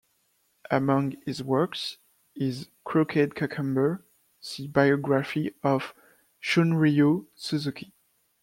Among 0.71 1.11
his 1.27 1.43
works 1.43 1.99
is 2.33 2.69
"Crooked 2.85 3.35
Cucumber", 3.35 4.03
the 4.57 4.67
biography 4.67 5.53
of 5.61 5.93
Shunryu 6.41 7.27
Suzuki. 7.35 7.93